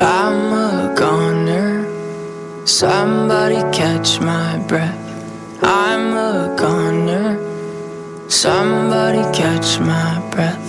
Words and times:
I'm 0.00 0.52
a 0.52 0.94
goner. 0.96 1.86
Somebody 2.66 3.56
catch 3.76 4.18
my 4.20 4.58
breath. 4.66 4.98
I'm 5.62 6.16
a 6.16 6.56
goner. 6.58 7.38
Somebody 8.30 9.22
catch 9.36 9.78
my 9.78 10.26
breath. 10.30 10.66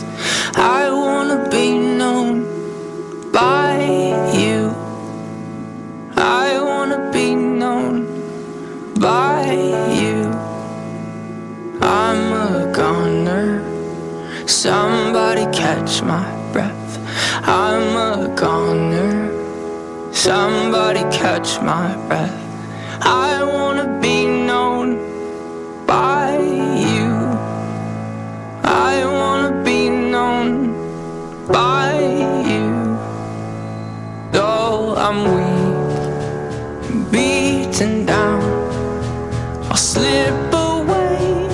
Somebody 20.24 21.02
catch 21.10 21.60
my 21.62 21.96
breath. 22.08 22.40
I 23.02 23.44
wanna 23.44 24.00
be 24.00 24.28
known 24.28 24.88
by 25.88 26.38
you. 26.38 27.10
I 28.64 29.04
wanna 29.04 29.64
be 29.64 29.90
known 29.90 30.76
by 31.48 31.98
you. 32.54 32.70
Though 34.32 34.94
I'm 34.96 35.20
weak, 35.38 35.82
beaten 37.12 38.06
down, 38.06 38.44
I'll 39.72 39.76
slip 39.76 40.54
away 40.54 41.50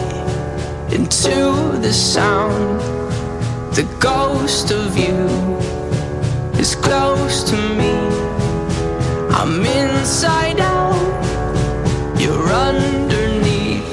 into 0.91 1.37
the 1.79 1.93
sound. 1.93 2.81
The 3.77 3.87
ghost 4.01 4.71
of 4.71 4.97
you 4.97 5.36
inside 10.07 10.61
out, 10.61 10.95
you're 12.17 12.47
underneath. 12.47 13.83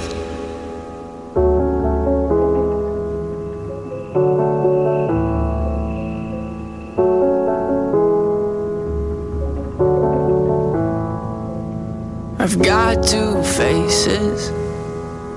I've 12.39 12.63
got 12.63 13.03
two 13.03 13.43
faces. 13.43 14.53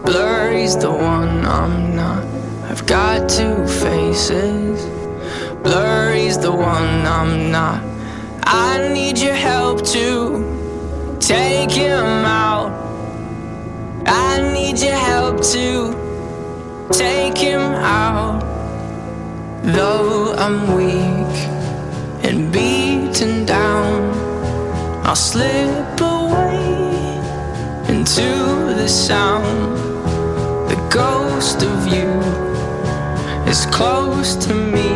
Blurry's 0.06 0.78
the 0.78 0.92
one 0.92 1.44
I'm 1.44 1.96
not. 1.96 2.24
I've 2.70 2.86
got 2.86 3.28
two 3.28 3.66
faces. 3.66 4.86
Blurry's 5.64 6.38
the 6.38 6.52
one 6.52 7.08
I'm 7.08 7.50
not. 7.50 7.82
I 8.44 8.88
need 8.94 9.18
your 9.18 9.34
help 9.34 9.84
to 9.88 10.57
take 11.20 11.72
him 11.72 12.06
out. 12.26 12.72
I 14.06 14.52
need 14.54 14.80
your 14.80 14.96
help 14.96 15.42
to 15.54 15.94
take 16.92 17.38
him 17.38 17.62
out. 17.62 18.42
Though 19.64 20.34
I'm 20.34 20.76
weak 20.76 21.36
and 22.24 22.52
beaten 22.52 23.46
down, 23.46 24.14
I'll 25.06 25.16
slip 25.16 26.00
away 26.00 27.20
into 27.90 28.30
the 28.80 28.88
sound. 28.88 29.78
The 30.70 30.78
ghost 30.90 31.64
of 31.64 31.88
you 31.88 32.10
is 33.50 33.66
close 33.68 34.36
to 34.46 34.54
me. 34.54 34.90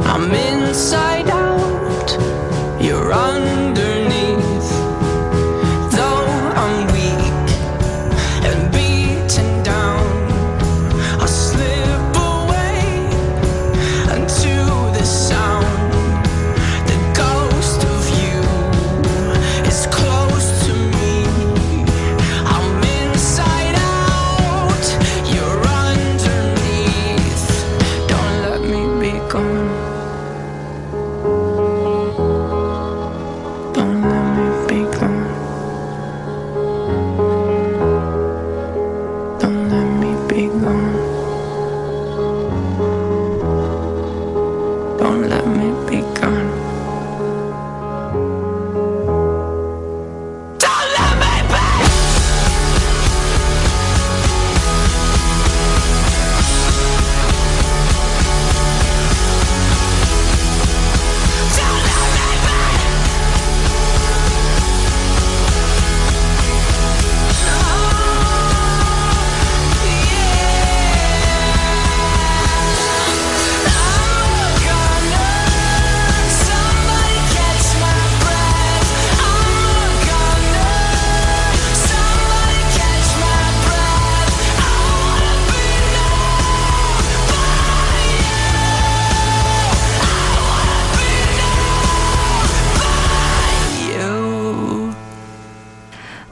I'm 0.00 0.32
inside 0.32 1.28
out, 1.28 1.37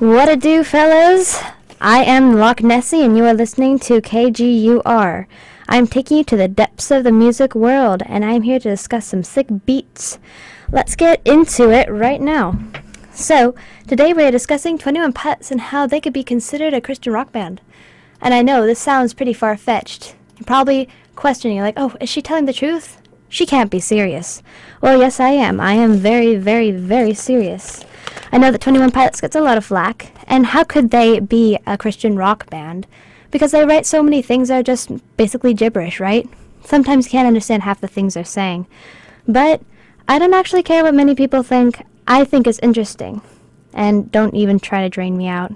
What 0.06 0.28
a 0.28 0.36
do, 0.36 0.62
fellows? 0.62 1.42
I 1.80 2.04
am 2.04 2.34
Loch 2.34 2.62
Nessie, 2.62 3.02
and 3.02 3.16
you 3.16 3.24
are 3.24 3.34
listening 3.34 3.80
to 3.80 4.00
KGUR. 4.00 5.26
I'm 5.68 5.86
taking 5.88 6.18
you 6.18 6.22
to 6.22 6.36
the 6.36 6.46
depths 6.46 6.92
of 6.92 7.02
the 7.02 7.10
music 7.10 7.56
world, 7.56 8.04
and 8.06 8.24
I'm 8.24 8.42
here 8.42 8.60
to 8.60 8.68
discuss 8.68 9.06
some 9.06 9.24
sick 9.24 9.48
beats. 9.66 10.20
Let's 10.70 10.94
get 10.94 11.20
into 11.26 11.72
it 11.72 11.90
right 11.90 12.20
now. 12.20 12.56
So, 13.12 13.56
today 13.88 14.12
we 14.12 14.22
are 14.22 14.30
discussing 14.30 14.78
21 14.78 15.12
Pilots 15.12 15.50
and 15.50 15.60
how 15.60 15.88
they 15.88 16.00
could 16.00 16.12
be 16.12 16.22
considered 16.22 16.72
a 16.72 16.80
Christian 16.80 17.12
rock 17.12 17.32
band. 17.32 17.60
And 18.20 18.32
I 18.32 18.42
know 18.42 18.64
this 18.64 18.78
sounds 18.78 19.12
pretty 19.12 19.32
far 19.32 19.56
fetched. 19.56 20.14
You're 20.38 20.46
probably 20.46 20.88
questioning, 21.16 21.58
like, 21.58 21.74
oh, 21.76 21.96
is 22.00 22.08
she 22.08 22.22
telling 22.22 22.44
the 22.44 22.52
truth? 22.52 23.02
She 23.28 23.44
can't 23.44 23.72
be 23.72 23.80
serious. 23.80 24.40
Well, 24.80 25.00
yes, 25.00 25.18
I 25.18 25.30
am. 25.30 25.60
I 25.60 25.72
am 25.72 25.94
very, 25.94 26.36
very, 26.36 26.70
very 26.70 27.12
serious. 27.12 27.84
I 28.32 28.38
know 28.38 28.50
that 28.50 28.60
21 28.60 28.90
Pilots 28.90 29.20
gets 29.20 29.36
a 29.36 29.40
lot 29.40 29.56
of 29.56 29.64
flack, 29.64 30.12
and 30.26 30.46
how 30.46 30.64
could 30.64 30.90
they 30.90 31.20
be 31.20 31.58
a 31.66 31.78
Christian 31.78 32.16
rock 32.16 32.48
band? 32.50 32.86
Because 33.30 33.52
they 33.52 33.64
write 33.64 33.86
so 33.86 34.02
many 34.02 34.22
things 34.22 34.48
that 34.48 34.60
are 34.60 34.62
just 34.62 34.90
basically 35.16 35.54
gibberish, 35.54 36.00
right? 36.00 36.28
Sometimes 36.64 37.06
you 37.06 37.12
can't 37.12 37.26
understand 37.26 37.62
half 37.62 37.80
the 37.80 37.88
things 37.88 38.14
they're 38.14 38.24
saying. 38.24 38.66
But 39.28 39.62
I 40.08 40.18
don't 40.18 40.34
actually 40.34 40.62
care 40.62 40.82
what 40.82 40.94
many 40.94 41.14
people 41.14 41.42
think. 41.42 41.84
I 42.06 42.24
think 42.24 42.46
it's 42.46 42.60
interesting. 42.60 43.22
And 43.72 44.10
don't 44.10 44.34
even 44.34 44.58
try 44.58 44.82
to 44.82 44.88
drain 44.88 45.16
me 45.16 45.28
out. 45.28 45.52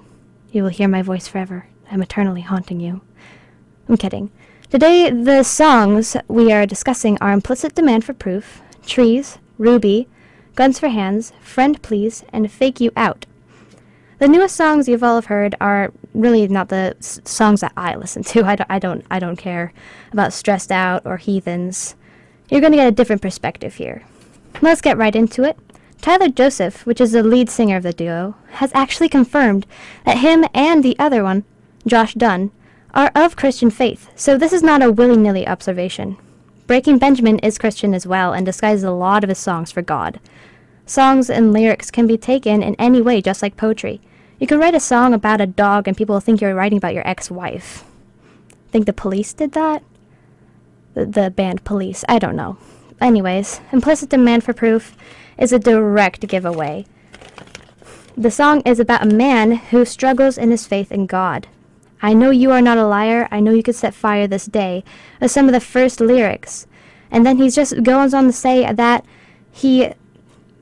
You 0.51 0.63
will 0.63 0.69
hear 0.69 0.87
my 0.87 1.01
voice 1.01 1.27
forever. 1.27 1.67
I'm 1.89 2.01
eternally 2.01 2.41
haunting 2.41 2.79
you. 2.79 3.01
I'm 3.89 3.97
kidding. 3.97 4.31
Today, 4.69 5.09
the 5.09 5.43
songs 5.43 6.15
we 6.29 6.51
are 6.51 6.65
discussing 6.65 7.17
are 7.19 7.33
Implicit 7.33 7.75
Demand 7.75 8.05
for 8.05 8.13
Proof, 8.13 8.61
Trees, 8.85 9.37
Ruby, 9.57 10.07
Guns 10.61 10.77
for 10.77 10.89
Hands, 10.89 11.33
Friend 11.41 11.81
Please, 11.81 12.23
and 12.31 12.51
Fake 12.51 12.79
You 12.79 12.91
Out. 12.95 13.25
The 14.19 14.27
newest 14.27 14.55
songs 14.55 14.87
you've 14.87 15.01
all 15.01 15.15
have 15.15 15.25
heard 15.25 15.55
are 15.59 15.91
really 16.13 16.47
not 16.47 16.69
the 16.69 16.95
s- 16.99 17.19
songs 17.25 17.61
that 17.61 17.73
I 17.75 17.95
listen 17.95 18.21
to. 18.25 18.43
I 18.45 18.55
don't, 18.55 18.69
I 18.69 18.77
don't, 18.77 19.03
I 19.09 19.17
don't 19.17 19.37
care 19.37 19.73
about 20.11 20.33
Stressed 20.33 20.71
Out 20.71 21.01
or 21.03 21.17
Heathens. 21.17 21.95
You're 22.47 22.61
going 22.61 22.73
to 22.73 22.77
get 22.77 22.87
a 22.87 22.91
different 22.91 23.23
perspective 23.23 23.73
here. 23.73 24.03
Let's 24.61 24.81
get 24.81 24.99
right 24.99 25.15
into 25.15 25.43
it. 25.43 25.57
Tyler 25.99 26.29
Joseph, 26.29 26.85
which 26.85 27.01
is 27.01 27.13
the 27.13 27.23
lead 27.23 27.49
singer 27.49 27.77
of 27.77 27.81
the 27.81 27.91
duo, 27.91 28.35
has 28.51 28.71
actually 28.75 29.09
confirmed 29.09 29.65
that 30.05 30.19
him 30.19 30.45
and 30.53 30.83
the 30.83 30.95
other 30.99 31.23
one, 31.23 31.43
Josh 31.87 32.13
Dun, 32.13 32.51
are 32.93 33.11
of 33.15 33.35
Christian 33.35 33.71
faith, 33.71 34.11
so 34.15 34.37
this 34.37 34.53
is 34.53 34.61
not 34.61 34.83
a 34.83 34.91
willy 34.91 35.17
nilly 35.17 35.47
observation. 35.47 36.17
Breaking 36.67 36.99
Benjamin 36.99 37.39
is 37.39 37.57
Christian 37.57 37.95
as 37.95 38.05
well 38.05 38.31
and 38.31 38.45
disguises 38.45 38.83
a 38.83 38.91
lot 38.91 39.23
of 39.23 39.29
his 39.29 39.39
songs 39.39 39.71
for 39.71 39.81
God. 39.81 40.19
Songs 40.91 41.29
and 41.29 41.53
lyrics 41.53 41.89
can 41.89 42.05
be 42.05 42.17
taken 42.17 42.61
in 42.61 42.75
any 42.75 43.01
way, 43.01 43.21
just 43.21 43.41
like 43.41 43.55
poetry. 43.55 44.01
You 44.39 44.45
can 44.45 44.59
write 44.59 44.75
a 44.75 44.79
song 44.81 45.13
about 45.13 45.39
a 45.39 45.47
dog 45.47 45.87
and 45.87 45.95
people 45.95 46.19
think 46.19 46.41
you're 46.41 46.53
writing 46.53 46.77
about 46.77 46.93
your 46.93 47.07
ex 47.07 47.31
wife. 47.31 47.85
Think 48.71 48.85
the 48.85 48.91
police 48.91 49.31
did 49.31 49.53
that? 49.53 49.83
The, 50.93 51.05
the 51.05 51.29
band 51.29 51.63
Police. 51.63 52.03
I 52.09 52.19
don't 52.19 52.35
know. 52.35 52.57
Anyways, 52.99 53.61
Implicit 53.71 54.09
Demand 54.09 54.43
for 54.43 54.51
Proof 54.51 54.97
is 55.37 55.53
a 55.53 55.59
direct 55.59 56.27
giveaway. 56.27 56.85
The 58.17 58.29
song 58.29 58.61
is 58.65 58.77
about 58.77 59.03
a 59.03 59.15
man 59.15 59.53
who 59.53 59.85
struggles 59.85 60.37
in 60.37 60.51
his 60.51 60.67
faith 60.67 60.91
in 60.91 61.05
God. 61.05 61.47
I 62.01 62.13
know 62.13 62.31
you 62.31 62.51
are 62.51 62.61
not 62.61 62.77
a 62.77 62.85
liar. 62.85 63.29
I 63.31 63.39
know 63.39 63.51
you 63.51 63.63
could 63.63 63.75
set 63.75 63.93
fire 63.93 64.27
this 64.27 64.45
day. 64.45 64.83
Are 65.21 65.29
some 65.29 65.45
of 65.45 65.53
the 65.53 65.61
first 65.61 66.01
lyrics. 66.01 66.67
And 67.09 67.25
then 67.25 67.37
he 67.37 67.49
just 67.49 67.81
goes 67.81 68.13
on 68.13 68.25
to 68.25 68.33
say 68.33 68.69
that 68.73 69.05
he 69.53 69.93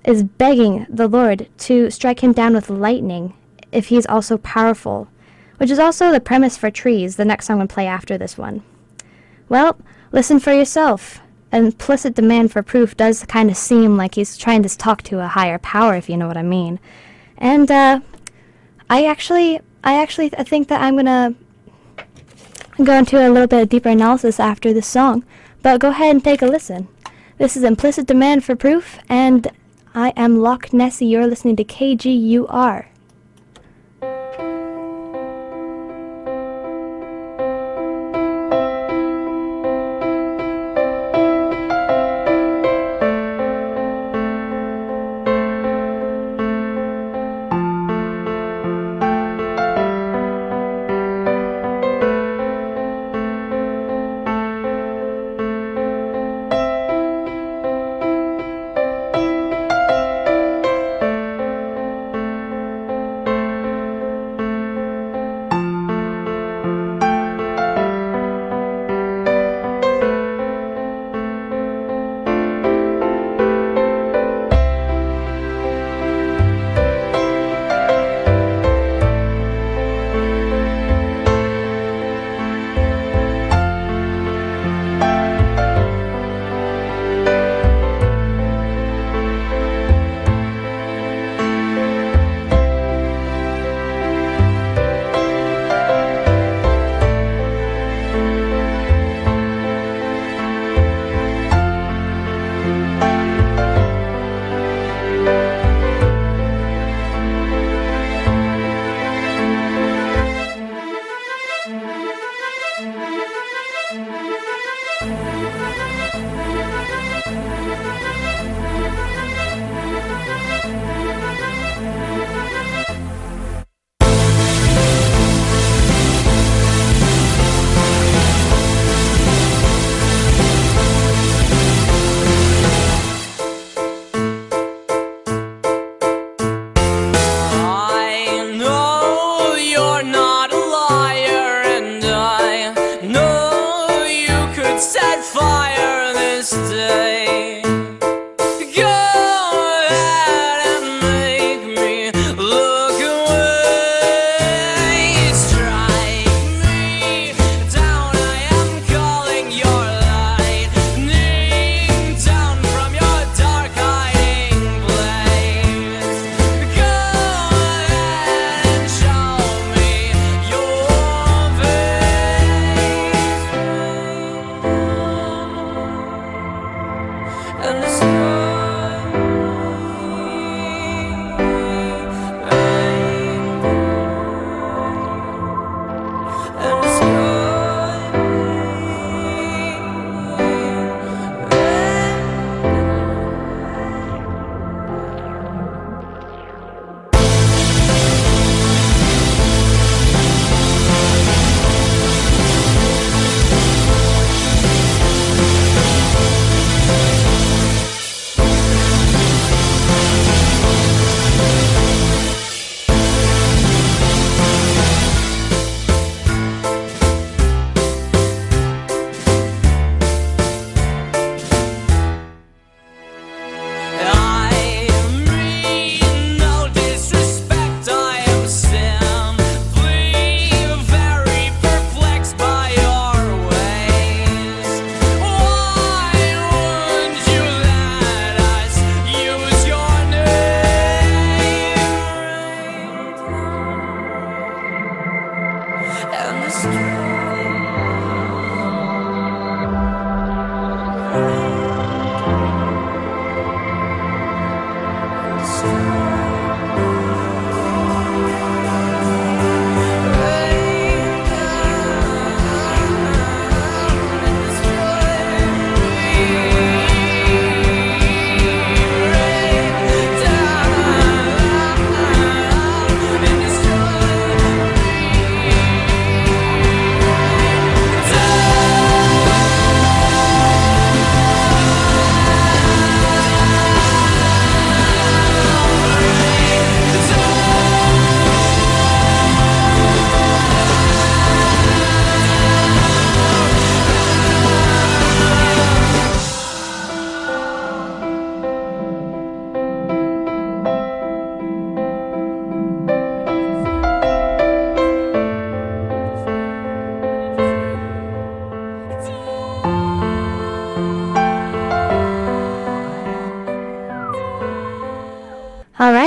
is 0.06 0.24
begging 0.24 0.86
the 0.90 1.07
Lord 1.07 1.48
to 1.60 1.90
strike 1.90 2.24
him 2.24 2.34
down 2.34 2.54
with 2.54 2.69
lightning 2.69 3.34
if 3.72 3.88
he's 3.88 4.06
also 4.06 4.38
powerful, 4.38 5.07
which 5.57 5.69
is 5.69 5.80
also 5.80 6.12
the 6.12 6.19
premise 6.19 6.57
for 6.57 6.72
Trees, 6.72 7.16
the 7.16 7.25
next 7.25 7.46
song 7.46 7.60
we 7.60 7.68
play 7.68 7.86
after 7.86 8.18
this 8.18 8.38
one. 8.38 8.63
Well, 9.48 9.78
listen 10.12 10.40
for 10.40 10.54
yourself. 10.54 11.19
Implicit 11.51 12.13
demand 12.13 12.51
for 12.51 12.62
proof 12.62 12.96
does 12.96 13.25
kind 13.25 13.50
of 13.50 13.57
seem 13.57 13.98
like 13.98 14.16
he's 14.16 14.38
trying 14.38 14.63
to 14.63 14.78
talk 14.78 15.01
to 15.04 15.19
a 15.19 15.28
higher 15.28 15.57
power, 15.57 15.96
if 15.96 16.10
you 16.10 16.18
know 16.18 16.28
what 16.28 16.38
I 16.38 16.44
mean. 16.44 16.80
And 17.38 17.69
uh, 17.72 18.01
I 18.90 19.06
actually, 19.06 19.60
I 19.84 20.01
actually 20.01 20.30
th- 20.30 20.48
think 20.48 20.68
that 20.68 20.81
I'm 20.81 20.96
gonna 20.96 21.36
go 22.84 22.94
into 22.94 23.18
a 23.18 23.30
little 23.30 23.48
bit 23.48 23.63
of 23.63 23.69
deeper 23.69 23.90
analysis 23.90 24.40
after 24.40 24.74
this 24.74 24.88
song. 24.88 25.25
But 25.62 25.81
go 25.81 25.90
ahead 25.90 26.16
and 26.16 26.24
take 26.24 26.42
a 26.42 26.46
listen. 26.46 26.88
This 27.38 27.57
is 27.57 27.63
Implicit 27.63 28.06
Demand 28.06 28.44
for 28.44 28.56
Proof, 28.56 29.00
and 29.10 29.48
I 29.95 30.13
am 30.15 30.38
Loch 30.39 30.71
Nessie. 30.71 31.07
You're 31.07 31.25
listening 31.25 31.56
to 31.56 31.63
KGUR. 31.63 32.88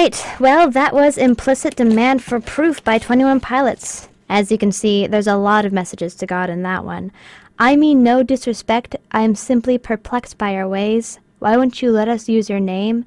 Right. 0.03 0.41
Well, 0.41 0.69
that 0.71 0.95
was 0.95 1.17
Implicit 1.17 1.77
Demand 1.77 2.25
for 2.25 2.41
Proof 2.41 2.83
by 2.83 2.99
21 2.99 3.39
Pilots. 3.39 4.09
As 4.29 4.51
you 4.51 4.59
can 4.59 4.73
see, 4.73 5.07
there's 5.07 5.29
a 5.29 5.37
lot 5.37 5.65
of 5.65 5.73
messages 5.73 6.17
to 6.17 6.27
God 6.27 6.51
in 6.51 6.63
that 6.63 6.85
one. 6.85 7.13
I 7.57 7.77
mean 7.77 8.03
no 8.03 8.25
disrespect. 8.25 8.97
I 9.13 9.21
am 9.21 9.37
simply 9.37 9.79
perplexed 9.79 10.39
by 10.39 10.55
your 10.55 10.67
ways. 10.67 11.21
Why 11.39 11.57
won't 11.57 11.83
you 11.83 11.93
let 11.93 12.09
us 12.09 12.29
use 12.29 12.51
your 12.51 12.59
name? 12.59 13.05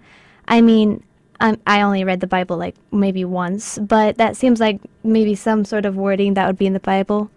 I 0.48 0.62
mean, 0.62 1.04
I 1.42 1.82
only 1.82 2.06
read 2.06 2.22
the 2.22 2.28
Bible 2.28 2.56
like 2.56 2.75
maybe 2.94 3.25
once, 3.25 3.78
but 3.78 4.18
that 4.18 4.38
seems 4.38 4.62
like 4.62 4.80
maybe 5.04 5.36
some 5.36 5.66
sort 5.66 5.86
of 5.86 5.98
wording 5.98 6.36
that 6.36 6.48
would 6.48 6.58
be 6.58 6.68
in 6.68 6.74
the 6.74 6.80
Bible. 6.80 7.30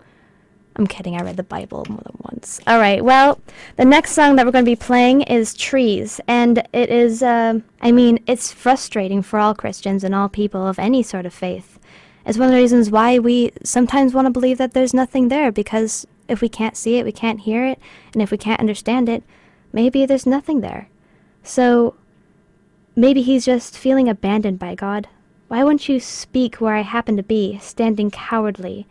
I'm 0.78 0.86
kidding, 0.86 1.16
I 1.16 1.24
read 1.24 1.36
the 1.36 1.42
Bible 1.42 1.84
more 1.88 2.00
than 2.04 2.16
once. 2.22 2.60
All 2.66 2.78
right, 2.78 3.04
well, 3.04 3.40
the 3.76 3.84
next 3.84 4.12
song 4.12 4.36
that 4.36 4.46
we're 4.46 4.52
going 4.52 4.64
to 4.64 4.70
be 4.70 4.76
playing 4.76 5.22
is 5.22 5.52
Trees, 5.52 6.20
and 6.28 6.58
it 6.72 6.88
is, 6.88 7.20
uh, 7.20 7.58
I 7.82 7.90
mean, 7.90 8.20
it's 8.28 8.52
frustrating 8.52 9.20
for 9.22 9.40
all 9.40 9.56
Christians 9.56 10.04
and 10.04 10.14
all 10.14 10.28
people 10.28 10.68
of 10.68 10.78
any 10.78 11.02
sort 11.02 11.26
of 11.26 11.34
faith. 11.34 11.80
It's 12.24 12.38
one 12.38 12.46
of 12.46 12.52
the 12.52 12.60
reasons 12.60 12.90
why 12.90 13.18
we 13.18 13.50
sometimes 13.64 14.14
want 14.14 14.26
to 14.26 14.30
believe 14.30 14.58
that 14.58 14.72
there's 14.72 14.94
nothing 14.94 15.28
there, 15.28 15.50
because 15.50 16.06
if 16.28 16.40
we 16.40 16.48
can't 16.48 16.76
see 16.76 16.96
it, 16.96 17.04
we 17.04 17.12
can't 17.12 17.40
hear 17.40 17.64
it, 17.64 17.80
and 18.12 18.22
if 18.22 18.30
we 18.30 18.38
can't 18.38 18.60
understand 18.60 19.08
it, 19.08 19.24
maybe 19.72 20.06
there's 20.06 20.26
nothing 20.26 20.60
there. 20.60 20.88
So, 21.42 21.96
maybe 22.94 23.22
he's 23.22 23.46
just 23.46 23.76
feeling 23.76 24.08
abandoned 24.08 24.60
by 24.60 24.76
God. 24.76 25.08
Why 25.48 25.64
won't 25.64 25.88
you 25.88 25.98
speak 25.98 26.56
where 26.56 26.76
I 26.76 26.82
happen 26.82 27.16
to 27.16 27.22
be, 27.24 27.58
standing 27.60 28.12
cowardly? 28.12 28.86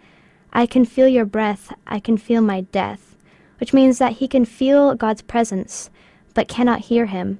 I 0.54 0.66
can 0.66 0.86
feel 0.86 1.08
your 1.08 1.25
breath, 1.25 1.74
I 1.86 2.00
can 2.00 2.18
feel 2.18 2.42
my 2.42 2.62
death, 2.62 3.16
which 3.60 3.74
means 3.74 3.98
that 4.00 4.13
he 4.13 4.27
can 4.27 4.46
feel 4.46 4.96
God's 4.96 5.22
presence, 5.22 5.89
but 6.34 6.48
cannot 6.48 6.82
hear 6.82 7.08
him. 7.08 7.39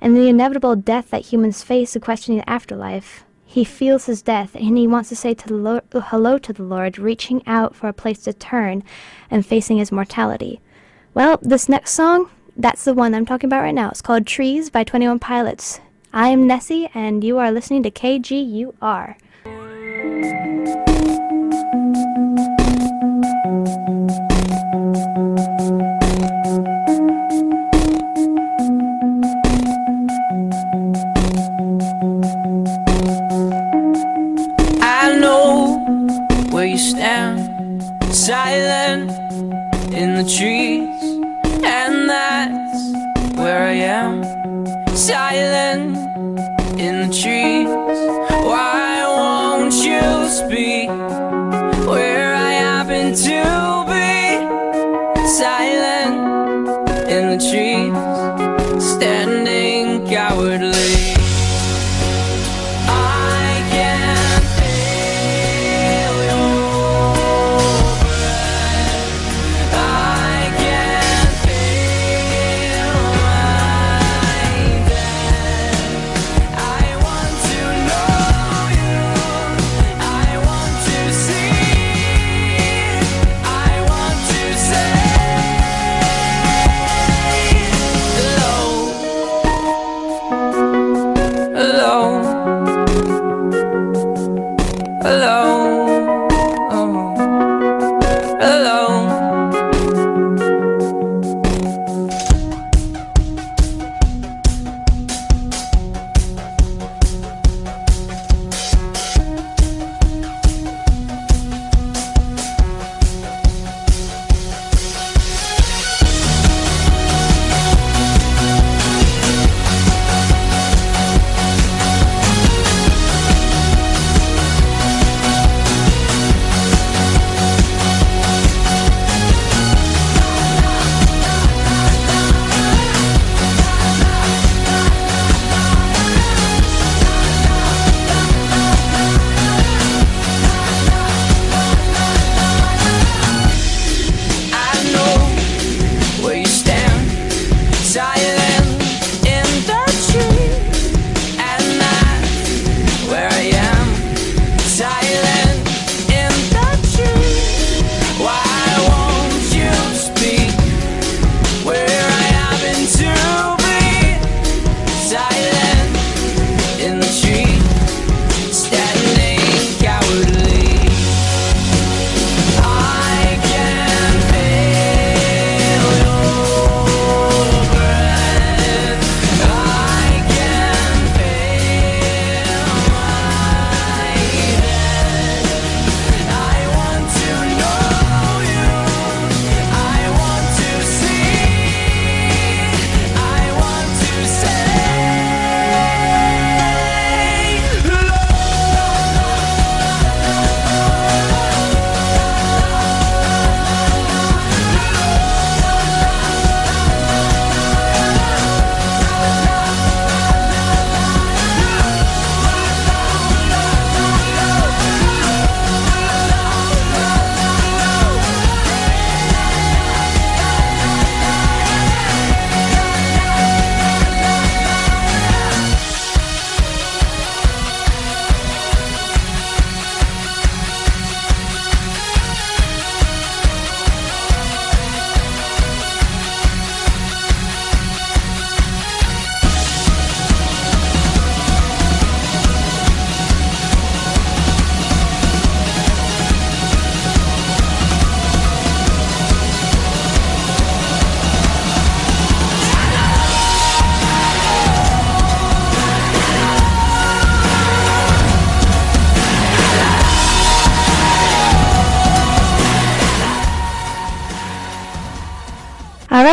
And 0.00 0.16
the 0.16 0.28
inevitable 0.28 0.76
death 0.76 1.10
that 1.10 1.26
humans 1.26 1.62
face 1.62 1.94
in 1.96 2.02
questioning 2.02 2.40
the 2.40 2.50
afterlife, 2.50 3.24
he 3.44 3.64
feels 3.64 4.06
his 4.06 4.22
death, 4.22 4.54
and 4.54 4.76
he 4.76 4.86
wants 4.86 5.08
to 5.10 5.16
say 5.16 5.32
to 5.32 5.46
the 5.48 5.54
Lord, 5.54 5.82
hello 5.92 6.36
to 6.38 6.52
the 6.52 6.64
Lord, 6.64 6.98
reaching 6.98 7.42
out 7.46 7.74
for 7.74 7.88
a 7.88 7.92
place 7.92 8.18
to 8.24 8.32
turn 8.32 8.82
and 9.30 9.46
facing 9.46 9.78
his 9.78 9.92
mortality. 9.92 10.60
Well, 11.14 11.38
this 11.40 11.68
next 11.68 11.92
song, 11.92 12.28
that's 12.56 12.84
the 12.84 12.92
one 12.92 13.14
I'm 13.14 13.24
talking 13.24 13.48
about 13.48 13.62
right 13.62 13.74
now. 13.74 13.90
It's 13.90 14.02
called 14.02 14.26
Trees 14.26 14.68
by 14.70 14.84
21 14.84 15.20
Pilots. 15.20 15.80
I 16.12 16.28
am 16.28 16.46
Nessie, 16.46 16.90
and 16.92 17.22
you 17.22 17.38
are 17.38 17.52
listening 17.52 17.82
to 17.84 17.90
KGUR. 17.90 19.16
Silent 45.06 45.65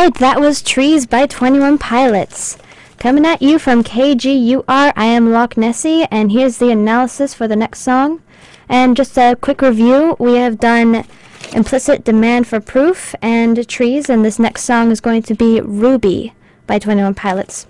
right, 0.04 0.14
that 0.16 0.40
was 0.40 0.60
Trees 0.60 1.06
by 1.06 1.24
21 1.24 1.78
Pilots. 1.78 2.58
Coming 2.98 3.24
at 3.24 3.40
you 3.40 3.58
from 3.58 3.82
KGUR, 3.82 4.64
I 4.68 5.04
am 5.06 5.32
Loch 5.32 5.56
Nessie, 5.56 6.04
and 6.10 6.30
here's 6.30 6.58
the 6.58 6.70
analysis 6.70 7.32
for 7.32 7.48
the 7.48 7.56
next 7.56 7.80
song. 7.80 8.20
And 8.68 8.98
just 8.98 9.16
a 9.16 9.34
quick 9.34 9.62
review 9.62 10.14
we 10.18 10.34
have 10.34 10.60
done 10.60 11.06
Implicit 11.54 12.04
Demand 12.04 12.46
for 12.46 12.60
Proof 12.60 13.14
and 13.22 13.66
Trees, 13.66 14.10
and 14.10 14.22
this 14.22 14.38
next 14.38 14.64
song 14.64 14.90
is 14.90 15.00
going 15.00 15.22
to 15.22 15.34
be 15.34 15.62
Ruby 15.62 16.34
by 16.66 16.78
21 16.78 17.14
Pilots. 17.14 17.66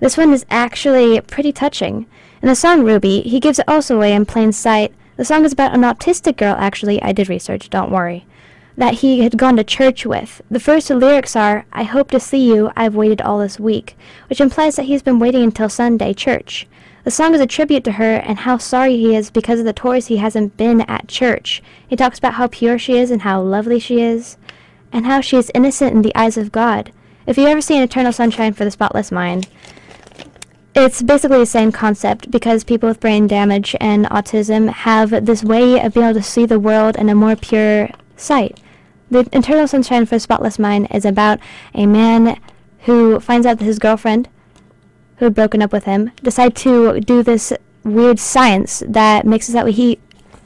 This 0.00 0.16
one 0.16 0.32
is 0.32 0.46
actually 0.50 1.20
pretty 1.20 1.52
touching. 1.52 2.06
In 2.42 2.48
the 2.48 2.56
song 2.56 2.82
Ruby, 2.82 3.20
he 3.20 3.38
gives 3.38 3.60
it 3.60 3.68
also 3.68 3.94
away 3.96 4.14
in 4.14 4.26
plain 4.26 4.50
sight. 4.50 4.92
The 5.16 5.24
song 5.24 5.44
is 5.44 5.52
about 5.52 5.74
an 5.74 5.82
autistic 5.82 6.38
girl, 6.38 6.56
actually. 6.58 7.00
I 7.02 7.12
did 7.12 7.28
research, 7.28 7.70
don't 7.70 7.92
worry 7.92 8.26
that 8.78 8.94
he 8.94 9.20
had 9.20 9.36
gone 9.36 9.56
to 9.56 9.64
church 9.64 10.06
with. 10.06 10.40
The 10.48 10.60
first 10.60 10.88
lyrics 10.88 11.34
are, 11.34 11.66
I 11.72 11.82
hope 11.82 12.12
to 12.12 12.20
see 12.20 12.54
you, 12.54 12.70
I've 12.76 12.94
waited 12.94 13.20
all 13.20 13.40
this 13.40 13.58
week, 13.58 13.96
which 14.28 14.40
implies 14.40 14.76
that 14.76 14.84
he's 14.84 15.02
been 15.02 15.18
waiting 15.18 15.42
until 15.42 15.68
Sunday 15.68 16.14
church. 16.14 16.68
The 17.02 17.10
song 17.10 17.34
is 17.34 17.40
a 17.40 17.46
tribute 17.46 17.82
to 17.84 17.92
her 17.92 18.18
and 18.18 18.38
how 18.38 18.56
sorry 18.58 18.96
he 18.96 19.16
is 19.16 19.30
because 19.30 19.58
of 19.58 19.64
the 19.64 19.72
tours 19.72 20.06
he 20.06 20.18
hasn't 20.18 20.56
been 20.56 20.82
at 20.82 21.08
church. 21.08 21.60
He 21.88 21.96
talks 21.96 22.18
about 22.18 22.34
how 22.34 22.46
pure 22.46 22.78
she 22.78 22.96
is 22.96 23.10
and 23.10 23.22
how 23.22 23.42
lovely 23.42 23.80
she 23.80 24.00
is, 24.00 24.36
and 24.92 25.06
how 25.06 25.22
she 25.22 25.36
is 25.36 25.50
innocent 25.56 25.94
in 25.94 26.02
the 26.02 26.14
eyes 26.14 26.36
of 26.36 26.52
God. 26.52 26.92
If 27.26 27.36
you've 27.36 27.48
ever 27.48 27.60
seen 27.60 27.82
Eternal 27.82 28.12
Sunshine 28.12 28.52
for 28.52 28.64
the 28.64 28.70
Spotless 28.70 29.10
Mind, 29.10 29.48
it's 30.76 31.02
basically 31.02 31.38
the 31.38 31.46
same 31.46 31.72
concept 31.72 32.30
because 32.30 32.62
people 32.62 32.88
with 32.88 33.00
brain 33.00 33.26
damage 33.26 33.74
and 33.80 34.06
autism 34.06 34.68
have 34.68 35.26
this 35.26 35.42
way 35.42 35.84
of 35.84 35.94
being 35.94 36.06
able 36.06 36.20
to 36.20 36.22
see 36.22 36.46
the 36.46 36.60
world 36.60 36.94
in 36.94 37.08
a 37.08 37.16
more 37.16 37.34
pure 37.34 37.90
sight. 38.16 38.60
The 39.10 39.28
Eternal 39.32 39.66
Sunshine 39.66 40.04
for 40.04 40.16
a 40.16 40.20
Spotless 40.20 40.58
Mind 40.58 40.88
is 40.90 41.04
about 41.04 41.40
a 41.74 41.86
man 41.86 42.38
who 42.80 43.20
finds 43.20 43.46
out 43.46 43.58
that 43.58 43.64
his 43.64 43.78
girlfriend, 43.78 44.28
who 45.16 45.26
had 45.26 45.34
broken 45.34 45.62
up 45.62 45.72
with 45.72 45.84
him, 45.84 46.10
decided 46.22 46.56
to 46.56 47.00
do 47.00 47.22
this 47.22 47.52
weird 47.84 48.18
science 48.18 48.82
that 48.86 49.24
makes 49.24 49.48
it 49.48 49.52
that 49.52 49.64
way 49.64 49.72
he, 49.72 49.98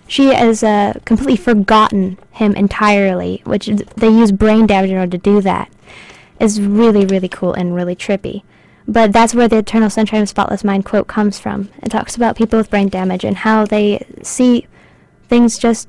she 0.06 0.26
has 0.26 0.62
uh, 0.62 0.94
completely 1.04 1.36
forgotten 1.36 2.18
him 2.30 2.54
entirely, 2.54 3.42
which 3.44 3.66
they 3.66 4.08
use 4.08 4.30
brain 4.30 4.66
damage 4.66 4.90
in 4.90 4.96
order 4.96 5.10
to 5.10 5.18
do 5.18 5.40
that. 5.40 5.70
Is 6.38 6.60
really 6.60 7.06
really 7.06 7.28
cool 7.28 7.54
and 7.54 7.72
really 7.72 7.94
trippy. 7.94 8.42
But 8.88 9.12
that's 9.12 9.32
where 9.34 9.46
the 9.46 9.58
Eternal 9.58 9.90
Sunshine 9.90 10.22
of 10.22 10.28
Spotless 10.28 10.64
Mind 10.64 10.84
quote 10.84 11.06
comes 11.06 11.38
from. 11.38 11.70
It 11.82 11.90
talks 11.90 12.16
about 12.16 12.36
people 12.36 12.58
with 12.58 12.70
brain 12.70 12.88
damage 12.88 13.22
and 13.24 13.36
how 13.36 13.64
they 13.64 14.04
see 14.22 14.66
things 15.28 15.56
just 15.56 15.88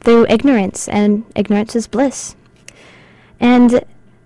through 0.00 0.26
ignorance, 0.28 0.88
and 0.88 1.24
ignorance 1.34 1.74
is 1.74 1.86
bliss. 1.86 2.36
And 3.40 3.84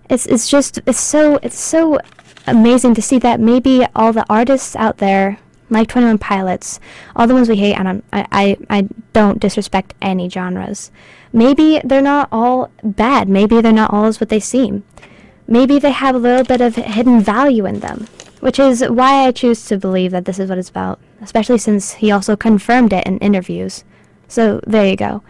it's 0.09 0.25
it's 0.25 0.49
just 0.49 0.79
it's 0.85 0.99
so 0.99 1.37
it's 1.41 1.59
so 1.59 1.99
amazing 2.47 2.93
to 2.95 3.01
see 3.01 3.19
that 3.19 3.39
maybe 3.39 3.85
all 3.95 4.13
the 4.13 4.25
artists 4.29 4.75
out 4.75 4.97
there, 4.97 5.39
like 5.69 5.87
Twenty 5.87 6.07
One 6.07 6.17
Pilots, 6.17 6.79
all 7.15 7.27
the 7.27 7.33
ones 7.33 7.49
we 7.49 7.55
hate, 7.55 7.75
and 7.75 8.03
I, 8.11 8.27
I 8.31 8.57
I 8.69 8.87
don't 9.13 9.39
disrespect 9.39 9.93
any 10.01 10.29
genres. 10.29 10.91
Maybe 11.33 11.81
they're 11.83 12.01
not 12.01 12.27
all 12.31 12.69
bad. 12.83 13.29
Maybe 13.29 13.61
they're 13.61 13.71
not 13.71 13.93
all 13.93 14.05
as 14.05 14.19
what 14.19 14.29
they 14.29 14.39
seem. 14.39 14.83
Maybe 15.47 15.79
they 15.79 15.91
have 15.91 16.15
a 16.15 16.19
little 16.19 16.45
bit 16.45 16.61
of 16.61 16.75
hidden 16.75 17.21
value 17.21 17.65
in 17.65 17.79
them, 17.79 18.07
which 18.39 18.59
is 18.59 18.83
why 18.83 19.25
I 19.25 19.31
choose 19.31 19.65
to 19.65 19.77
believe 19.77 20.11
that 20.11 20.25
this 20.25 20.39
is 20.39 20.49
what 20.49 20.57
it's 20.57 20.69
about. 20.69 20.99
Especially 21.21 21.57
since 21.57 21.93
he 21.93 22.11
also 22.11 22.35
confirmed 22.35 22.93
it 22.93 23.05
in 23.05 23.17
interviews. 23.19 23.83
So 24.27 24.61
there 24.65 24.87
you 24.87 24.95
go. 24.95 25.23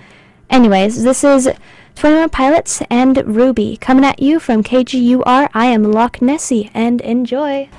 Anyways, 0.51 1.03
this 1.03 1.23
is 1.23 1.49
21 1.95 2.29
Pilots 2.29 2.81
and 2.89 3.23
Ruby 3.25 3.77
coming 3.77 4.03
at 4.03 4.21
you 4.21 4.37
from 4.37 4.63
KGUR. 4.63 5.47
I 5.53 5.65
am 5.67 5.93
Loch 5.93 6.21
Nessie, 6.21 6.69
and 6.73 6.99
enjoy. 6.99 7.69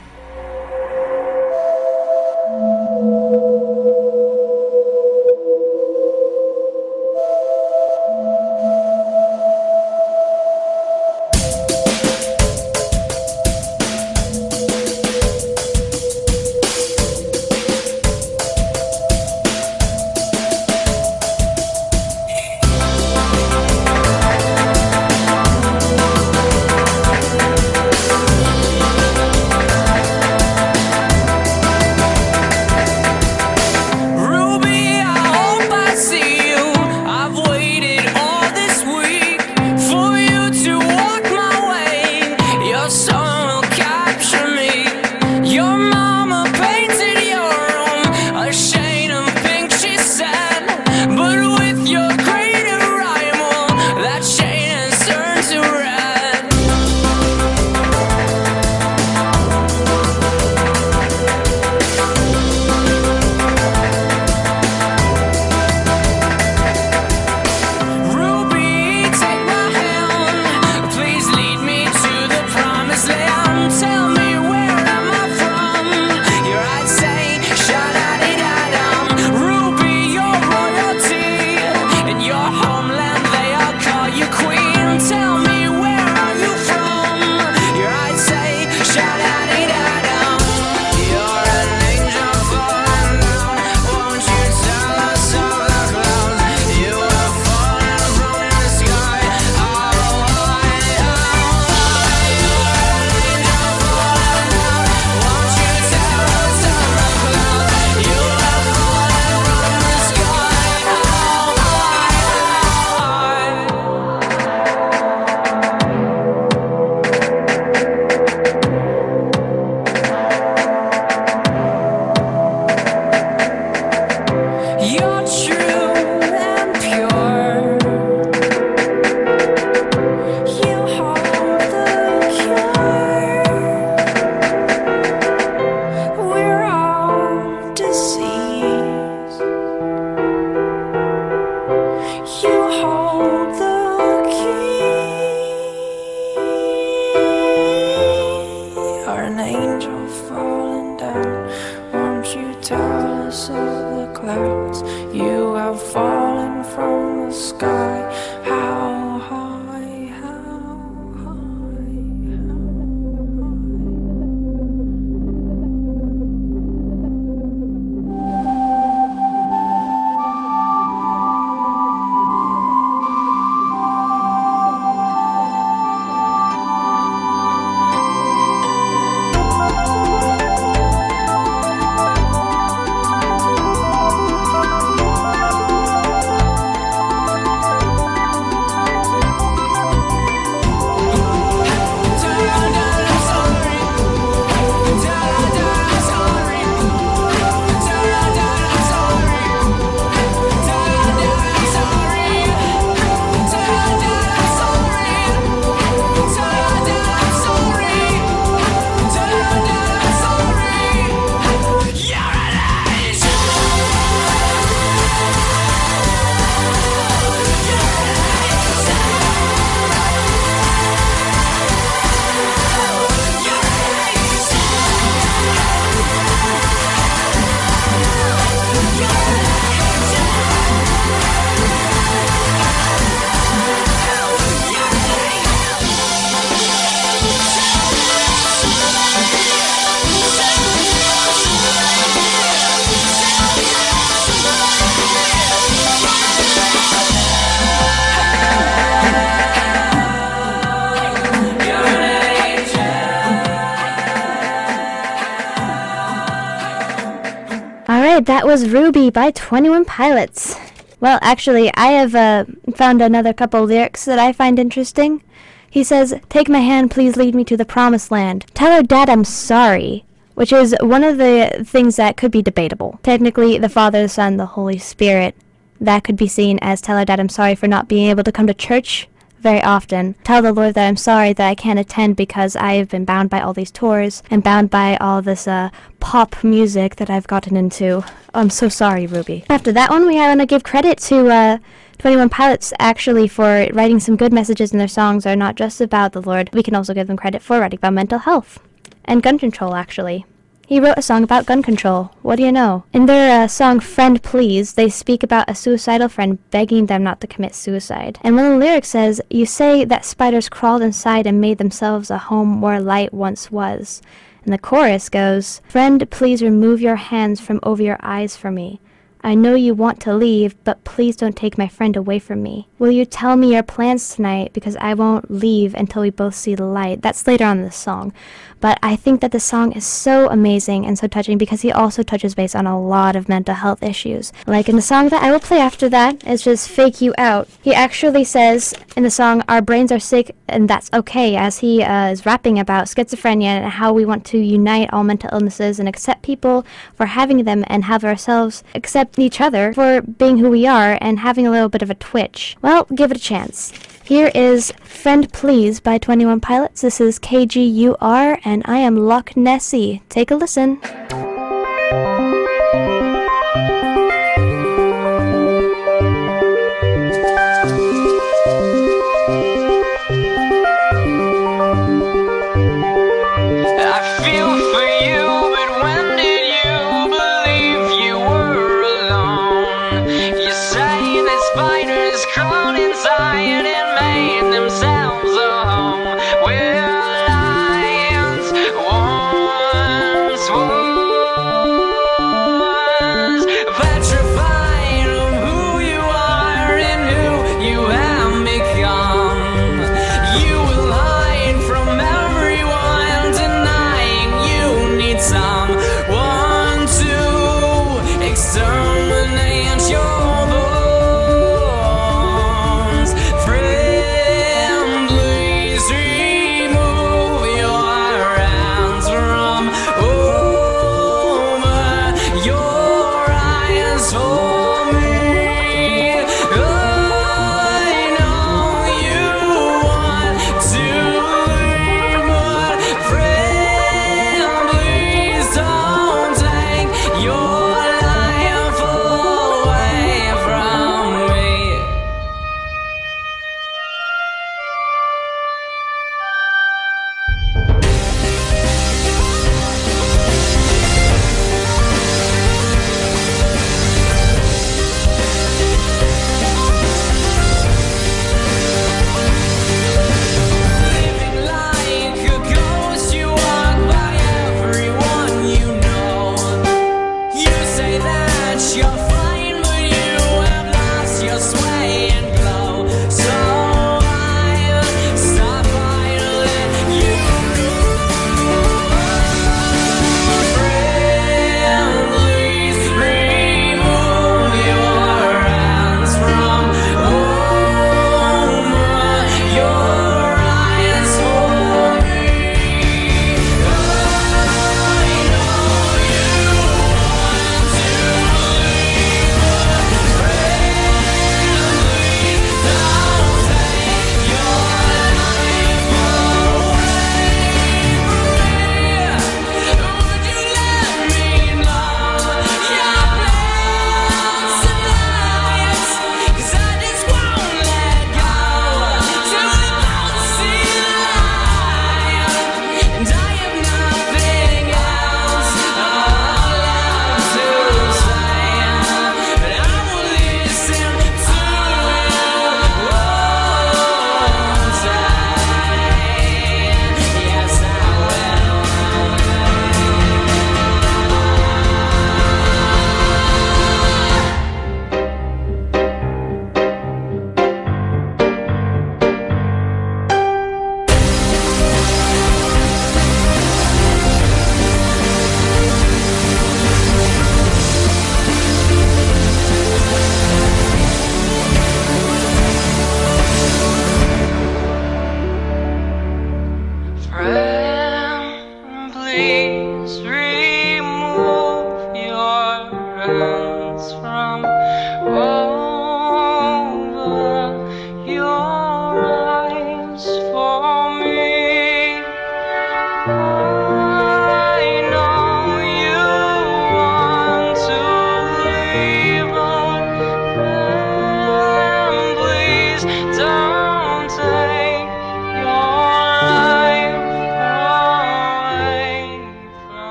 Right, 258.14 258.26
that 258.26 258.46
was 258.46 258.68
Ruby 258.68 259.10
by 259.10 259.30
21 259.30 259.86
Pilots. 259.86 260.56
Well, 261.00 261.18
actually, 261.22 261.72
I 261.74 261.86
have 261.92 262.14
uh, 262.14 262.44
found 262.74 263.00
another 263.00 263.32
couple 263.32 263.64
lyrics 263.64 264.04
that 264.04 264.18
I 264.18 264.32
find 264.32 264.58
interesting. 264.58 265.22
He 265.70 265.82
says, 265.82 266.14
Take 266.28 266.48
my 266.48 266.58
hand, 266.58 266.90
please 266.90 267.16
lead 267.16 267.34
me 267.34 267.44
to 267.44 267.56
the 267.56 267.64
promised 267.64 268.10
land. 268.10 268.44
Tell 268.52 268.76
her 268.76 268.82
dad 268.82 269.08
I'm 269.08 269.24
sorry. 269.24 270.04
Which 270.34 270.52
is 270.52 270.74
one 270.80 271.04
of 271.04 271.18
the 271.18 271.64
things 271.66 271.96
that 271.96 272.16
could 272.16 272.30
be 272.30 272.42
debatable. 272.42 272.98
Technically, 273.02 273.58
the 273.58 273.68
Father, 273.68 274.02
the 274.02 274.08
Son, 274.08 274.36
the 274.36 274.46
Holy 274.46 274.78
Spirit, 274.78 275.34
that 275.80 276.04
could 276.04 276.16
be 276.16 276.28
seen 276.28 276.58
as 276.62 276.80
tell 276.80 276.98
her 276.98 277.04
dad 277.04 277.20
I'm 277.20 277.28
sorry 277.28 277.54
for 277.54 277.66
not 277.66 277.88
being 277.88 278.08
able 278.08 278.24
to 278.24 278.32
come 278.32 278.46
to 278.46 278.54
church 278.54 279.08
very 279.42 279.60
often. 279.60 280.14
Tell 280.24 280.40
the 280.40 280.52
Lord 280.52 280.74
that 280.74 280.86
I'm 280.86 280.96
sorry 280.96 281.32
that 281.32 281.48
I 281.48 281.54
can't 281.54 281.78
attend 281.78 282.16
because 282.16 282.56
I 282.56 282.74
have 282.74 282.88
been 282.88 283.04
bound 283.04 283.28
by 283.28 283.40
all 283.40 283.52
these 283.52 283.70
tours 283.70 284.22
and 284.30 284.42
bound 284.42 284.70
by 284.70 284.96
all 284.98 285.20
this 285.20 285.48
uh, 285.48 285.70
pop 286.00 286.42
music 286.44 286.96
that 286.96 287.10
I've 287.10 287.26
gotten 287.26 287.56
into. 287.56 288.04
I'm 288.32 288.50
so 288.50 288.68
sorry, 288.68 289.06
Ruby. 289.06 289.44
After 289.50 289.72
that 289.72 289.90
one, 289.90 290.06
we 290.06 290.16
want 290.16 290.40
to 290.40 290.46
give 290.46 290.62
credit 290.62 290.98
to 290.98 291.28
uh, 291.28 291.58
21 291.98 292.30
Pilots 292.30 292.72
actually 292.78 293.28
for 293.28 293.68
writing 293.72 294.00
some 294.00 294.16
good 294.16 294.32
messages 294.32 294.72
in 294.72 294.78
their 294.78 294.88
songs 294.88 295.26
are 295.26 295.36
not 295.36 295.56
just 295.56 295.80
about 295.80 296.12
the 296.12 296.22
Lord. 296.22 296.50
We 296.52 296.62
can 296.62 296.74
also 296.74 296.94
give 296.94 297.06
them 297.06 297.16
credit 297.16 297.42
for 297.42 297.60
writing 297.60 297.78
about 297.78 297.92
mental 297.94 298.20
health 298.20 298.58
and 299.04 299.22
gun 299.22 299.38
control, 299.38 299.74
actually. 299.74 300.24
He 300.72 300.80
wrote 300.80 300.96
a 300.96 301.02
song 301.02 301.22
about 301.22 301.44
gun 301.44 301.62
control. 301.62 302.12
What 302.22 302.36
do 302.36 302.44
you 302.44 302.50
know? 302.50 302.84
In 302.94 303.04
their 303.04 303.42
uh, 303.42 303.46
song 303.46 303.78
Friend 303.78 304.22
Please, 304.22 304.72
they 304.72 304.88
speak 304.88 305.22
about 305.22 305.50
a 305.50 305.54
suicidal 305.54 306.08
friend 306.08 306.38
begging 306.50 306.86
them 306.86 307.02
not 307.02 307.20
to 307.20 307.26
commit 307.26 307.54
suicide. 307.54 308.18
And 308.22 308.40
of 308.40 308.52
the 308.52 308.56
lyrics 308.56 308.88
says, 308.88 309.20
You 309.28 309.44
say 309.44 309.84
that 309.84 310.06
spiders 310.06 310.48
crawled 310.48 310.80
inside 310.80 311.26
and 311.26 311.42
made 311.42 311.58
themselves 311.58 312.10
a 312.10 312.16
home 312.16 312.62
where 312.62 312.80
light 312.80 313.12
once 313.12 313.50
was. 313.50 314.00
And 314.44 314.52
the 314.54 314.56
chorus 314.56 315.10
goes, 315.10 315.60
Friend, 315.68 316.10
please 316.10 316.40
remove 316.40 316.80
your 316.80 316.96
hands 316.96 317.38
from 317.38 317.60
over 317.62 317.82
your 317.82 317.98
eyes 318.00 318.38
for 318.38 318.50
me. 318.50 318.80
I 319.24 319.34
know 319.36 319.54
you 319.54 319.74
want 319.74 320.00
to 320.00 320.14
leave, 320.14 320.56
but 320.64 320.82
please 320.82 321.16
don't 321.16 321.36
take 321.36 321.56
my 321.56 321.68
friend 321.68 321.96
away 321.96 322.18
from 322.18 322.42
me. 322.42 322.68
Will 322.78 322.90
you 322.90 323.04
tell 323.04 323.36
me 323.36 323.52
your 323.52 323.62
plans 323.62 324.14
tonight? 324.14 324.52
Because 324.52 324.76
I 324.76 324.94
won't 324.94 325.30
leave 325.30 325.74
until 325.74 326.02
we 326.02 326.10
both 326.10 326.34
see 326.34 326.56
the 326.56 326.64
light. 326.64 327.02
That's 327.02 327.26
later 327.26 327.44
on 327.44 327.58
in 327.58 327.64
the 327.64 327.70
song. 327.70 328.12
But 328.60 328.78
I 328.82 328.96
think 328.96 329.20
that 329.20 329.32
the 329.32 329.40
song 329.40 329.72
is 329.72 329.84
so 329.84 330.28
amazing 330.28 330.86
and 330.86 330.98
so 330.98 331.06
touching 331.06 331.38
because 331.38 331.62
he 331.62 331.72
also 331.72 332.02
touches 332.02 332.34
base 332.34 332.54
on 332.54 332.66
a 332.66 332.80
lot 332.80 333.16
of 333.16 333.28
mental 333.28 333.54
health 333.54 333.82
issues. 333.82 334.32
Like 334.46 334.68
in 334.68 334.76
the 334.76 334.82
song 334.82 335.08
that 335.08 335.22
I 335.22 335.30
will 335.30 335.40
play 335.40 335.58
after 335.58 335.88
that, 335.88 336.22
it's 336.24 336.44
just 336.44 336.68
Fake 336.68 337.00
You 337.00 337.14
Out. 337.18 337.48
He 337.62 337.74
actually 337.74 338.24
says 338.24 338.74
in 338.96 339.02
the 339.02 339.10
song, 339.10 339.42
Our 339.48 339.62
brains 339.62 339.90
are 339.90 339.98
sick 339.98 340.34
and 340.52 340.68
that's 340.68 340.90
okay, 340.92 341.36
as 341.36 341.58
he 341.58 341.82
uh, 341.82 342.10
is 342.10 342.26
rapping 342.26 342.58
about 342.58 342.86
schizophrenia 342.86 343.62
and 343.62 343.72
how 343.72 343.92
we 343.92 344.04
want 344.04 344.24
to 344.26 344.38
unite 344.38 344.92
all 344.92 345.04
mental 345.04 345.30
illnesses 345.32 345.78
and 345.78 345.88
accept 345.88 346.22
people 346.22 346.64
for 346.94 347.06
having 347.06 347.44
them 347.44 347.64
and 347.66 347.84
have 347.84 348.04
ourselves 348.04 348.62
accept 348.74 349.18
each 349.18 349.40
other 349.40 349.72
for 349.72 350.02
being 350.02 350.38
who 350.38 350.50
we 350.50 350.66
are 350.66 350.98
and 351.00 351.20
having 351.20 351.46
a 351.46 351.50
little 351.50 351.68
bit 351.68 351.82
of 351.82 351.90
a 351.90 351.94
twitch. 351.94 352.56
Well, 352.62 352.84
give 352.94 353.10
it 353.10 353.16
a 353.16 353.20
chance. 353.20 353.72
Here 354.04 354.30
is 354.34 354.72
Friend 354.82 355.32
Please 355.32 355.80
by 355.80 355.98
21 355.98 356.40
Pilots. 356.40 356.80
This 356.82 357.00
is 357.00 357.18
KGUR, 357.18 358.40
and 358.44 358.62
I 358.66 358.78
am 358.78 358.96
Loch 358.96 359.36
Nessie. 359.36 360.02
Take 360.08 360.30
a 360.30 360.34
listen. 360.34 360.80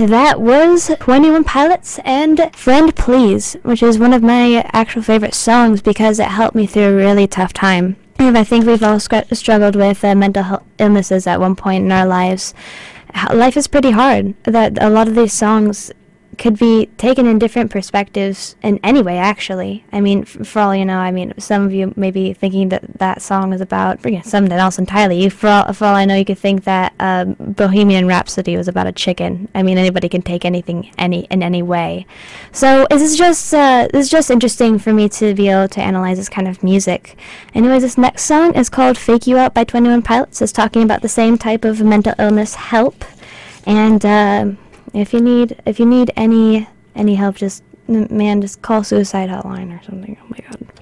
Right, 0.00 0.08
that 0.08 0.40
was 0.40 0.90
21 0.98 1.44
Pilots 1.44 2.00
and 2.04 2.50
Friend 2.54 2.94
Please, 2.96 3.54
which 3.62 3.82
is 3.82 3.98
one 3.98 4.12
of 4.12 4.22
my 4.22 4.68
actual 4.72 5.02
favorite 5.02 5.34
songs 5.34 5.82
because 5.82 6.18
it 6.18 6.28
helped 6.28 6.56
me 6.56 6.66
through 6.66 6.88
a 6.88 6.96
really 6.96 7.26
tough 7.26 7.52
time. 7.52 7.96
And 8.18 8.36
I 8.36 8.44
think 8.44 8.64
we've 8.64 8.82
all 8.82 8.98
struggled 8.98 9.76
with 9.76 10.04
uh, 10.04 10.14
mental 10.14 10.62
illnesses 10.78 11.26
at 11.26 11.40
one 11.40 11.54
point 11.54 11.84
in 11.84 11.92
our 11.92 12.06
lives. 12.06 12.54
Life 13.32 13.56
is 13.56 13.68
pretty 13.68 13.92
hard. 13.92 14.34
That 14.44 14.82
a 14.82 14.90
lot 14.90 15.06
of 15.08 15.14
these 15.14 15.32
songs 15.32 15.92
could 16.38 16.58
be 16.58 16.86
taken 16.98 17.26
in 17.26 17.38
different 17.38 17.70
perspectives 17.70 18.56
in 18.62 18.78
any 18.82 19.02
way 19.02 19.18
actually. 19.18 19.84
I 19.92 20.00
mean 20.00 20.22
f- 20.22 20.46
for 20.46 20.60
all 20.60 20.74
you 20.74 20.84
know 20.84 20.98
i 20.98 21.10
mean 21.10 21.34
some 21.38 21.62
of 21.62 21.72
you 21.72 21.92
may 21.96 22.10
be 22.10 22.32
thinking 22.32 22.68
that 22.70 22.98
that 22.98 23.22
song 23.22 23.52
is 23.52 23.60
about 23.60 24.04
you 24.04 24.12
know, 24.12 24.22
something 24.22 24.52
else 24.52 24.78
entirely. 24.78 25.28
For, 25.28 25.48
all, 25.48 25.72
for 25.72 25.86
all 25.86 25.94
i 25.94 26.04
know 26.04 26.16
you 26.16 26.24
could 26.24 26.38
think 26.38 26.64
that 26.64 26.94
um, 27.00 27.36
bohemian 27.38 28.06
rhapsody 28.06 28.56
was 28.56 28.68
about 28.68 28.86
a 28.86 28.92
chicken. 28.92 29.48
I 29.54 29.62
mean 29.62 29.78
anybody 29.78 30.08
can 30.08 30.22
take 30.22 30.44
anything 30.44 30.90
any 30.98 31.24
in 31.24 31.42
any 31.42 31.62
way. 31.62 32.06
So 32.52 32.86
this 32.90 33.02
is 33.02 33.16
just 33.16 33.52
uh, 33.54 33.88
this 33.92 34.06
is 34.06 34.10
just 34.10 34.30
interesting 34.30 34.78
for 34.78 34.92
me 34.92 35.08
to 35.10 35.34
be 35.34 35.48
able 35.48 35.68
to 35.68 35.80
analyze 35.80 36.18
this 36.18 36.28
kind 36.28 36.48
of 36.48 36.62
music. 36.62 37.16
Anyways 37.54 37.82
this 37.82 37.98
next 37.98 38.24
song 38.24 38.54
is 38.54 38.68
called 38.68 38.98
fake 38.98 39.26
you 39.26 39.38
out 39.38 39.54
by 39.54 39.64
21 39.64 40.02
pilots. 40.02 40.42
It's 40.42 40.52
talking 40.52 40.82
about 40.82 41.02
the 41.02 41.08
same 41.08 41.38
type 41.38 41.64
of 41.64 41.80
mental 41.80 42.14
illness 42.18 42.54
help. 42.54 43.04
And 43.66 44.04
uh, 44.04 44.52
if 44.94 45.12
you 45.12 45.20
need 45.20 45.60
if 45.66 45.78
you 45.78 45.86
need 45.86 46.12
any 46.16 46.68
any 46.94 47.14
help, 47.16 47.36
just 47.36 47.62
man, 47.88 48.40
just 48.40 48.62
call 48.62 48.84
suicide 48.84 49.28
hotline 49.28 49.78
or 49.78 49.82
something. 49.84 50.16
Oh 50.22 50.26
my 50.28 50.38
god. 50.38 50.73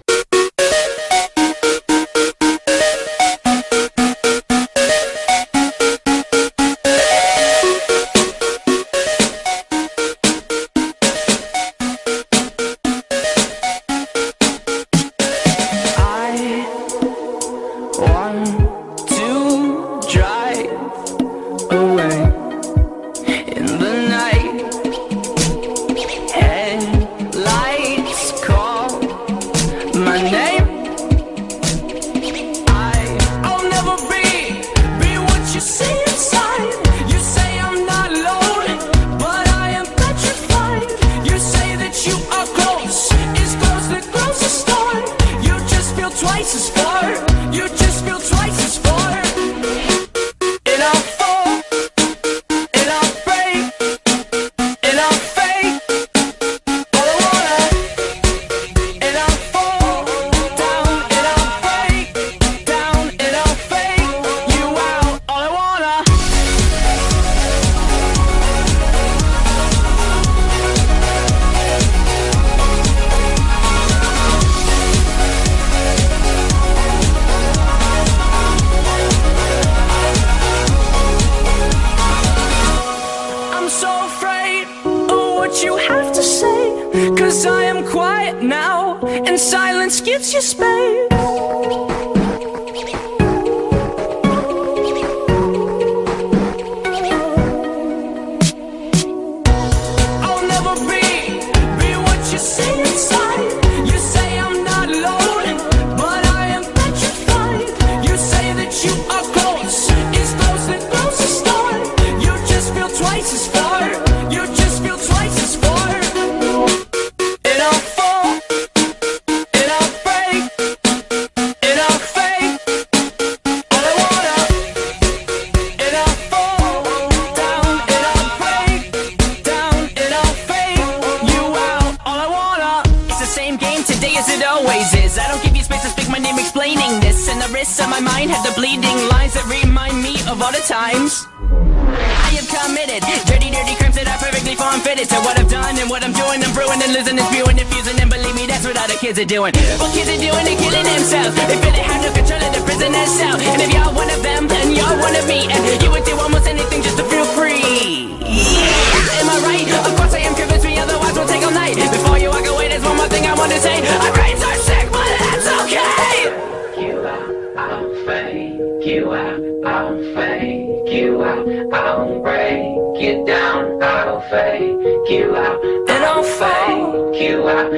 Are 149.23 149.25
doing. 149.25 149.55
What 149.79 149.95
kids 149.95 150.11
are 150.11 150.19
doing, 150.19 150.43
they're 150.43 150.59
killing 150.59 150.83
themselves. 150.83 151.35
They 151.39 151.55
feel 151.63 151.71
they 151.71 151.87
have 151.87 152.03
no 152.03 152.11
control 152.11 152.43
of 152.43 152.51
the 152.51 152.63
prisoner 152.67 153.07
cell. 153.07 153.39
And 153.39 153.63
if 153.63 153.71
you're 153.71 153.93
one 153.95 154.11
of 154.11 154.23
them, 154.23 154.49
then 154.49 154.75
you're 154.75 154.97
one 154.99 155.15
of 155.15 155.27
me. 155.31 155.47
And 155.47 155.63
you 155.83 155.91
would 155.95 156.05
do 156.05 156.19
almost 156.19 156.47
anything 156.49 156.83
just 156.83 156.99
to 156.99 157.05
feel 157.07 157.25
free. 157.39 158.19
Yeah, 158.19 159.23
am 159.23 159.31
I 159.31 159.39
right? 159.47 159.67
Of 159.87 159.95
course 159.95 160.15
I 160.15 160.27
am. 160.27 160.35
Convince 160.35 160.65
me, 160.65 160.79
otherwise 160.79 161.15
we'll 161.15 161.29
take 161.29 161.45
all 161.47 161.55
night. 161.55 161.77
Before 161.77 162.19
you 162.19 162.31
walk 162.31 162.47
away, 162.47 162.69
there's 162.69 162.83
one 162.83 162.97
more 162.97 163.07
thing 163.07 163.25
I 163.27 163.35
want 163.39 163.53
to 163.53 163.61
say. 163.63 163.79
Our 163.79 164.13
brains 164.13 164.43
are 164.43 164.59
sick, 164.59 164.91
but 164.91 165.07
that's 165.07 165.47
okay. 165.71 166.83
you 166.83 167.07
out, 167.07 167.31
I'll 167.55 167.95
fake 168.03 168.59
you 168.83 169.15
out, 169.15 169.39
I'll 169.65 169.95
fake 170.19 170.91
you 170.91 171.23
out, 171.23 171.47
I'll 171.71 172.19
break 172.23 172.75
you 172.99 173.25
down, 173.25 173.83
I'll 173.83 174.21
fake 174.27 175.11
you 175.11 175.37
out, 175.37 175.63
And 175.63 176.03
I'll 176.11 176.27
fake 176.27 177.23
you 177.23 177.49
out, 177.49 177.71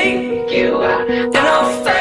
and 0.00 0.50
you 0.50 0.82
out, 0.82 1.10
and 1.10 1.36
I'll 1.36 1.99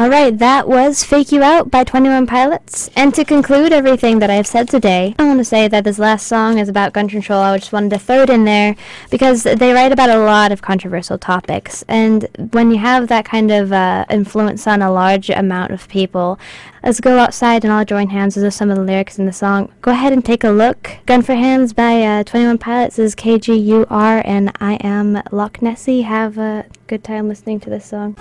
All 0.00 0.08
right, 0.08 0.38
that 0.38 0.66
was 0.66 1.04
Fake 1.04 1.30
You 1.30 1.42
Out 1.42 1.70
by 1.70 1.84
21 1.84 2.26
Pilots. 2.26 2.88
And 2.96 3.14
to 3.14 3.22
conclude 3.22 3.70
everything 3.70 4.18
that 4.20 4.30
I've 4.30 4.46
said 4.46 4.66
today, 4.66 5.14
I 5.18 5.24
want 5.24 5.40
to 5.40 5.44
say 5.44 5.68
that 5.68 5.84
this 5.84 5.98
last 5.98 6.26
song 6.26 6.56
is 6.58 6.70
about 6.70 6.94
gun 6.94 7.06
control. 7.06 7.42
I 7.42 7.58
just 7.58 7.70
wanted 7.70 7.90
to 7.90 7.98
throw 7.98 8.22
it 8.22 8.30
in 8.30 8.46
there 8.46 8.76
because 9.10 9.42
they 9.42 9.74
write 9.74 9.92
about 9.92 10.08
a 10.08 10.16
lot 10.16 10.52
of 10.52 10.62
controversial 10.62 11.18
topics. 11.18 11.84
And 11.86 12.26
when 12.52 12.70
you 12.70 12.78
have 12.78 13.08
that 13.08 13.26
kind 13.26 13.50
of 13.50 13.74
uh, 13.74 14.06
influence 14.08 14.66
on 14.66 14.80
a 14.80 14.90
large 14.90 15.28
amount 15.28 15.72
of 15.72 15.86
people, 15.86 16.40
let's 16.82 17.00
go 17.00 17.18
outside 17.18 17.62
and 17.62 17.70
all 17.70 17.84
join 17.84 18.08
hands. 18.08 18.36
Those 18.36 18.44
are 18.44 18.50
some 18.50 18.70
of 18.70 18.78
the 18.78 18.84
lyrics 18.84 19.18
in 19.18 19.26
the 19.26 19.34
song. 19.34 19.70
Go 19.82 19.90
ahead 19.90 20.14
and 20.14 20.24
take 20.24 20.44
a 20.44 20.50
look. 20.50 20.96
Gun 21.04 21.20
for 21.20 21.34
Hands 21.34 21.70
by 21.74 22.02
uh, 22.02 22.24
21 22.24 22.56
Pilots 22.56 22.98
is 22.98 23.14
KGUR, 23.14 24.22
and 24.24 24.50
I 24.62 24.76
am 24.76 25.22
Loch 25.30 25.60
Nessie. 25.60 26.00
Have 26.00 26.38
a 26.38 26.64
good 26.86 27.04
time 27.04 27.28
listening 27.28 27.60
to 27.60 27.68
this 27.68 27.84
song. 27.84 28.16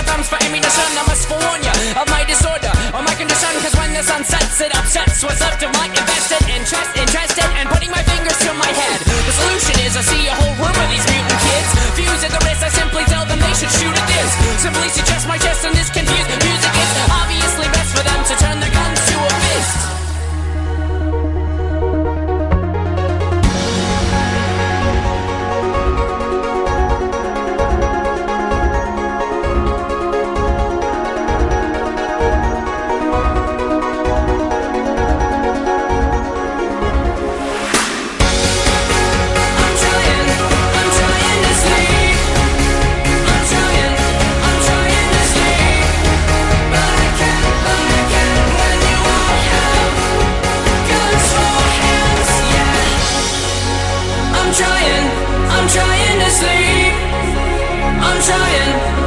the 0.00 0.06
thumbs 0.08 0.28
for 0.32 0.38
ammunition 0.40 0.88
I 0.96 1.04
must 1.04 1.28
warn 1.28 1.60
ya 1.60 1.74
of 2.00 2.06
my 2.08 2.24
disorder 2.24 2.72
Or 2.96 3.02
my 3.04 3.14
condition. 3.14 3.52
Cause 3.60 3.76
when 3.76 3.92
the 3.92 4.02
sun 4.02 4.24
sets 4.24 4.60
it 4.64 4.72
upsets. 4.72 5.20
What's 5.20 5.42
up 5.44 5.60
to 5.60 5.68
my 5.76 5.86
invested 5.92 6.44
interest 6.48 6.90
Interested 6.96 7.48
and 7.60 7.68
putting 7.68 7.92
my 7.92 8.02
fingers 8.08 8.38
to 8.48 8.50
my 8.56 8.70
head? 8.72 8.98
The 9.04 9.34
solution 9.36 9.76
is 9.84 9.92
I 10.00 10.02
see 10.08 10.24
a 10.32 10.34
whole 10.40 10.56
room 10.56 10.76
of 10.76 10.88
these 10.88 11.04
mutant 11.04 11.40
kids. 11.44 11.70
Views 12.00 12.20
at 12.24 12.32
the 12.32 12.40
wrist 12.48 12.62
I 12.64 12.70
simply 12.72 13.04
tell 13.12 13.24
them 13.28 13.38
they 13.38 13.54
should 13.60 13.72
shoot 13.76 13.92
at 13.92 14.06
this. 14.08 14.30
Simply 14.64 14.88
suggest 14.88 15.28
my 15.28 15.36
chest 15.36 15.60
and 15.68 15.74
this 15.76 15.90
confused 15.92 16.30
music 16.32 16.72
is 16.72 16.90
Obviously 17.12 17.68
best 17.76 17.90
for 17.92 18.04
them 18.04 18.20
to 18.24 18.34
turn 18.40 18.56
their 18.60 18.72
guns 18.72 19.00
to 19.10 19.16
a 19.20 19.32
fist. 19.44 20.09
I'm 58.20 58.26
trying. 58.26 58.99